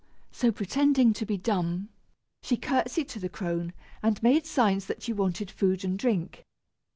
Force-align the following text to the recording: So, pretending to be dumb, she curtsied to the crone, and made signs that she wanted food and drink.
So, 0.31 0.51
pretending 0.51 1.13
to 1.13 1.27
be 1.27 1.37
dumb, 1.37 1.89
she 2.41 2.57
curtsied 2.57 3.07
to 3.09 3.19
the 3.19 3.29
crone, 3.29 3.71
and 4.01 4.23
made 4.23 4.47
signs 4.47 4.87
that 4.87 5.03
she 5.03 5.13
wanted 5.13 5.51
food 5.51 5.85
and 5.85 5.95
drink. 5.95 6.43